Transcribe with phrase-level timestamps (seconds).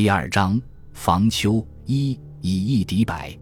[0.00, 0.58] 第二章
[0.94, 3.38] 防丘一以一敌百。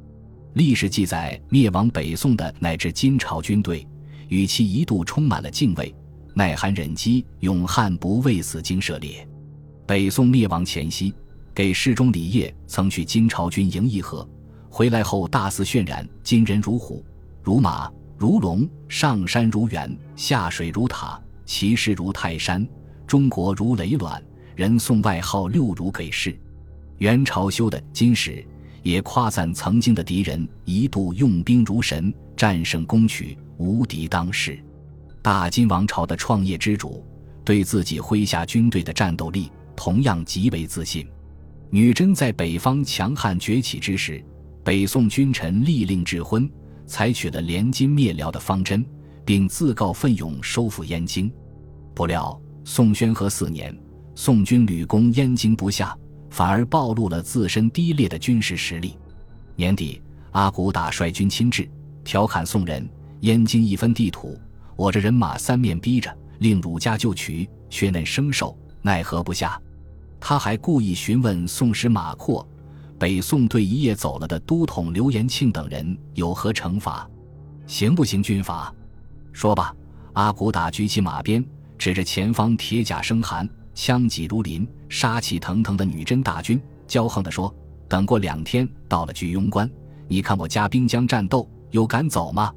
[0.55, 3.87] 历史记载，灭亡北宋的乃至金朝军队，
[4.27, 5.94] 与其一度充满了敬畏，
[6.34, 9.25] 耐寒忍饥，勇悍不畏死经涉猎。
[9.86, 11.14] 北宋灭亡前夕，
[11.55, 14.29] 给事中李业曾去金朝军营议和，
[14.68, 17.06] 回来后大肆渲染金人如虎、
[17.40, 22.66] 如马、如龙，上山如猿，下水如塔，其势如泰山，
[23.06, 24.20] 中国如雷卵，
[24.56, 26.36] 人送外号六如给事。
[26.98, 28.32] 元朝修的《金史》
[28.82, 34.59] 也夸赞曾经的敌人一度用兵如神，战胜攻取，无敌当世。
[35.23, 37.05] 大金王朝的创业之主
[37.45, 41.06] 对自己麾下军队的战斗力同样极为自信。
[41.70, 44.25] 女真在北方强悍崛起之时，
[44.65, 46.51] 北宋君臣立令智昏，
[46.87, 48.84] 采取了联金灭辽的方针，
[49.25, 51.30] 并自告奋勇收复燕京。
[51.95, 53.77] 不料宋宣和四年，
[54.17, 55.97] 宋军屡攻燕京不下。
[56.31, 58.97] 反而暴露了自身低劣的军事实力。
[59.57, 60.01] 年底，
[60.33, 61.69] 阿骨打率军亲至，
[62.05, 62.89] 调侃宋人
[63.20, 64.39] ：“燕京一分地土，
[64.77, 69.61] 我这人马三面逼着，令汝家就取，却嫩生受，奈何不下？”
[70.20, 72.47] 他还故意询问宋使马扩
[72.98, 77.09] ：“北宋对一夜走了的都统刘延庆等人有何惩罚？
[77.67, 78.75] 行不行军法？
[79.33, 79.75] 说吧。”
[80.15, 81.45] 阿骨打举起马鞭，
[81.77, 83.48] 指着前方铁甲生寒。
[83.81, 87.55] 枪戟如林，杀气腾腾的女真大军，骄横地说
[87.89, 89.70] ：“等过两天，到了居庸关，
[90.09, 92.53] 你看我家兵将战斗，有敢走吗？”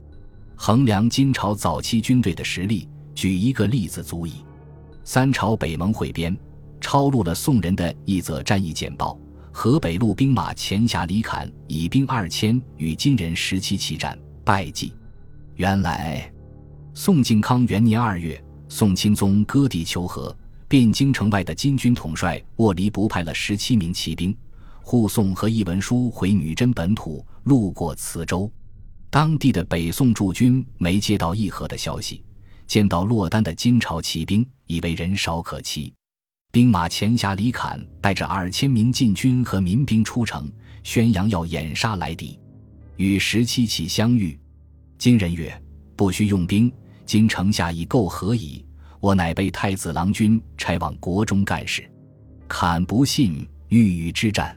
[0.58, 4.44] 衡量金朝早期军队的实力，举一个例子足矣。
[5.04, 6.36] 三朝北盟会编
[6.82, 9.16] 抄录了宋人的一则战役简报：
[9.52, 14.92] 河北路兵马前辖李侃以兵二千与金人十七骑战，败绩。
[15.54, 16.34] 原来，
[16.96, 20.36] 宋靖康元年二月，宋钦宗割地求和。
[20.72, 24.34] 汴京城外的金军统帅卧离不派了十七名骑兵
[24.82, 28.50] 护送和议文书回女真本土，路过磁州，
[29.10, 32.24] 当地的北宋驻军没接到议和的消息，
[32.68, 35.94] 见到落单的金朝骑兵，以为人少可欺，
[36.54, 40.50] 兵马前辖李侃带着二千名禁军和民兵出城，
[40.84, 42.40] 宣扬要掩杀来敌，
[42.96, 44.40] 与十七骑相遇，
[44.98, 45.62] 金人曰
[45.98, 46.72] ：“不需用兵，
[47.06, 48.66] 今城下已够何矣。”
[49.02, 51.90] 我乃被太子郎君差往国中干事，
[52.48, 54.56] 侃不信，欲与之战。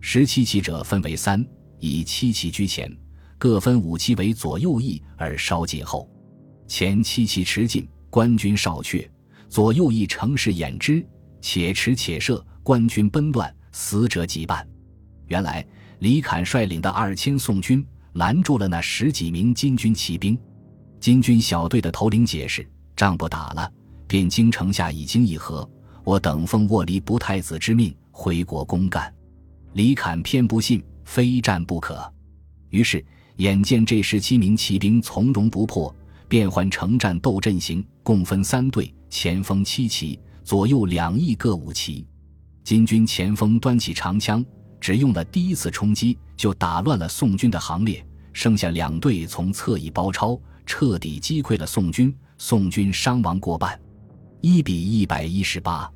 [0.00, 1.46] 十七骑者分为三，
[1.78, 2.90] 以七骑居前，
[3.36, 6.10] 各分五骑为左右翼而稍近后。
[6.66, 9.06] 前七骑持进，官军少却；
[9.50, 11.06] 左右翼乘势掩之，
[11.42, 14.66] 且持且射，官军奔乱，死者几半。
[15.26, 15.62] 原来
[15.98, 20.38] 李侃率领的二千宋军拦住了那十几名金军骑兵。
[20.98, 22.66] 金军小队的头领解释。
[22.96, 23.70] 仗不打了，
[24.08, 25.68] 汴京城下已经议和，
[26.04, 29.12] 我等奉卧离不太子之命回国公干。
[29.72, 32.12] 李侃偏不信，非战不可。
[32.70, 33.04] 于是
[33.36, 35.94] 眼见这十七名骑兵从容不迫，
[36.28, 42.06] 便换城战斗阵型，共分三队，前锋七骑，左右两翼各五骑。
[42.62, 44.44] 金军前锋端起长枪，
[44.80, 48.04] 只用了第一次冲击，就打乱了宋军的行列。
[48.32, 52.14] 剩下两队从侧翼包抄，彻底击溃了宋军。
[52.46, 53.80] 宋军伤亡过半，
[54.42, 55.90] 一比一百一十八，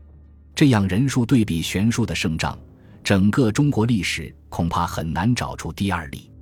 [0.54, 2.59] 这样人数对比悬殊的胜仗，
[3.04, 6.32] 整个中国历史恐怕很难找出第二例。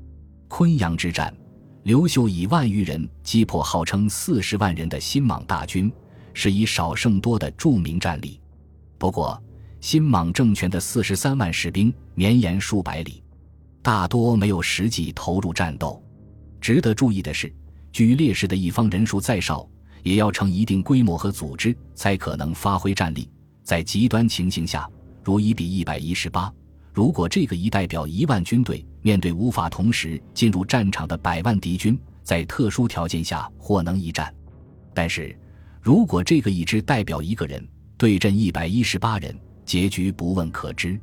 [0.46, 1.36] 昆阳之战，
[1.82, 5.92] 刘秀以万余人击破号称四十万人的新莽大军，
[6.32, 8.40] 是以少胜多的著名战例。
[8.98, 9.42] 不过，
[9.80, 13.24] 新莽政权的四十三万士兵绵延数百里，
[13.82, 16.00] 大多没有实际投入战斗。
[16.60, 17.52] 值得注意的是，
[17.90, 19.68] 据劣势的一方人数再少。
[20.06, 23.28] 也要成一定规模和组织，才可能发挥战力。
[23.64, 24.88] 在极端情形下，
[25.24, 26.52] 如一比一百一十八，
[26.92, 34.28] 如果这个一代表一万军队面对无法同时进入战场的百万敌军，在特殊条件下或能一战；
[34.94, 35.36] 但是，
[35.82, 37.68] 如果这个一支代表一个人
[37.98, 40.96] 对阵一百一十八人，结局不问可知。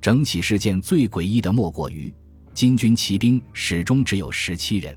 [0.00, 2.14] 整起事件最诡异的莫过于，
[2.54, 4.96] 金军骑兵始终只有十七人。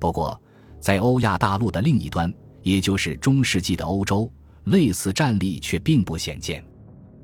[0.00, 0.42] 不过，
[0.80, 2.34] 在欧亚大陆的另一端。
[2.62, 4.30] 也就是中世纪的欧洲，
[4.64, 6.64] 类似战例却并不鲜见。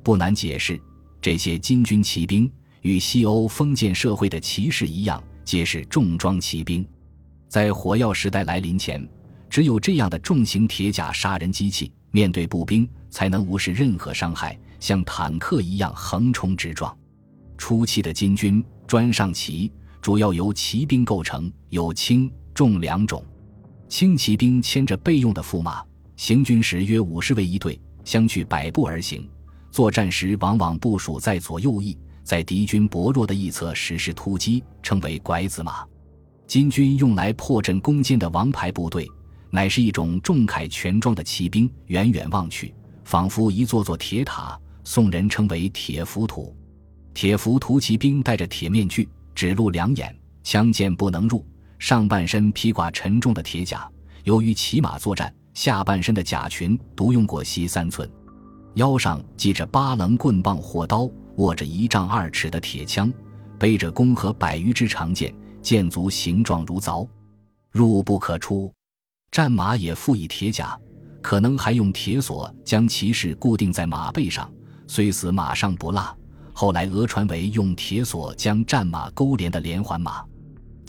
[0.02, 0.80] 不难解释，
[1.20, 2.50] 这些金军骑兵
[2.82, 6.86] 与西欧封建社会的骑士一样，皆是重装骑兵。
[7.48, 9.06] 在火药时代来临前，
[9.48, 16.96] 只有这样的重型铁甲杀人机器，面对步兵才能无视任何伤害，像坦克一样横冲直撞。
[17.56, 19.70] 初期的金军专上骑，
[20.00, 23.24] 主要由骑兵构成，有轻重两种。
[23.88, 25.82] 轻骑兵牵着备用的驸马，
[26.16, 29.28] 行军时约五十为一队，相距百步而行。
[29.70, 35.86] 作战时往往部署在左右翼，在敌军薄弱的一侧实施突击，称为拐子马。
[36.46, 39.08] 金军用来破阵攻坚的王牌部队，
[39.50, 41.70] 乃是一种重铠全装的骑兵。
[41.86, 42.74] 远远望去，
[43.04, 44.58] 仿佛一座座铁塔。
[44.84, 46.54] 宋人称为铁浮屠。
[47.12, 51.44] 铁浮屠骑兵戴着铁面具，只露两眼，枪剑不能入，
[51.78, 53.88] 上半身披挂沉重的铁甲。
[54.24, 58.10] 由于骑马作战，下半身的甲裙独用过膝三寸，
[58.74, 63.12] 腰上系着八棱棍棒或刀，握着一丈二尺的铁枪，
[63.58, 65.34] 背着弓和百余支长箭。
[65.60, 67.06] 箭足形状如凿，
[67.70, 68.72] 入不可出。
[69.30, 70.78] 战马也附以铁甲，
[71.20, 74.50] 可能还用铁索将骑士固定在马背上，
[74.86, 76.16] 虽死马上不落。
[76.52, 80.24] 后来讹传为用铁索将战马勾连的连环马。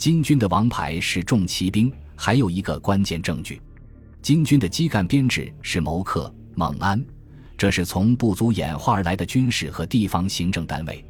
[0.00, 3.60] 金军的王牌是重骑兵，还有一个关键证据：
[4.22, 7.04] 金军的基干编制是谋克、蒙安，
[7.54, 11.04] 这是从部族演化而来的军事和地方行政单位。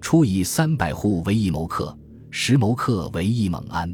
[0.00, 1.92] 初以三百户为一谋克。
[2.30, 3.92] 十谋克为一猛安，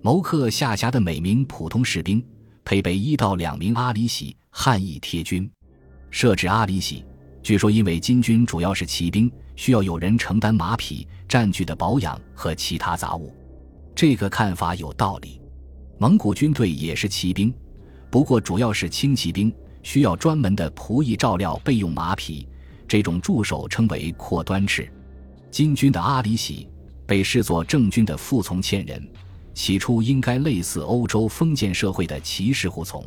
[0.00, 2.24] 谋克下辖的每名普通士兵
[2.64, 5.50] 配备一到两名阿里喜汉裔贴军。
[6.08, 7.04] 设置阿里喜，
[7.42, 13.34] 据说因为金军主要是骑兵，需要有人承担马匹、战具的保养和其他杂物。
[14.02, 15.40] 这个看法有道理。
[15.96, 17.54] 蒙古军队也是骑兵，
[18.10, 19.54] 不过主要是轻骑兵，
[19.84, 22.48] 需要专门的仆役照料备用马匹。
[22.88, 24.92] 这种助手称为阔端翅。
[25.52, 26.68] 金军的阿里喜。
[27.06, 29.08] 被视作郑军的服从千人，
[29.54, 33.06] 起初应该类似欧洲封建社会的骑士服从。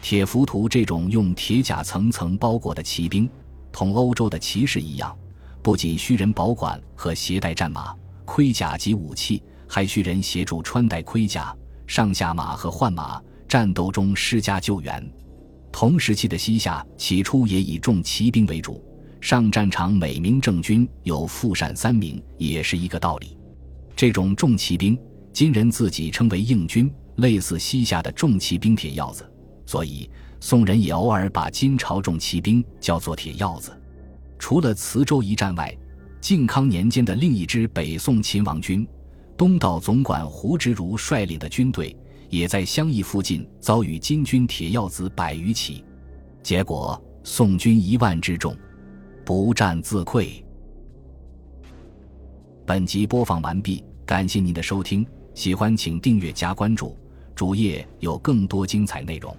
[0.00, 3.28] 铁浮屠这种用铁甲层层包裹的骑兵，
[3.72, 5.12] 同欧洲的骑士一样，
[5.60, 7.92] 不仅需人保管和携带战马、
[8.24, 11.56] 盔甲及武器，还需人协助穿戴盔甲、
[11.86, 15.08] 上下马和换马，战斗中施加救援。
[15.70, 18.84] 同时期的西夏起初也以重骑兵为主。
[19.20, 23.38] 上战场每名正军有副善三名，也是一个道理。
[23.94, 24.98] 这种重骑兵，
[25.32, 29.30] 金人自己称为硬军，类似西夏的重骑兵铁鹞子，
[29.66, 33.70] 所以宋人也偶尔把金朝重骑兵叫做铁鹞子。
[34.36, 35.72] 除了磁州一战外，
[36.20, 38.84] 靖康年间的另一支北宋秦王军，
[39.40, 41.96] 东道总管胡直如率领的军队，
[42.28, 45.82] 也在襄邑附近遭遇金军铁鹞子百余起，
[46.42, 48.54] 结果宋军一万之众。
[49.24, 50.44] 不战自溃。
[52.66, 56.94] 本集播放完毕，感谢您的收听，喜欢请订阅加关注，
[57.34, 59.34] 主页有更多精彩内容。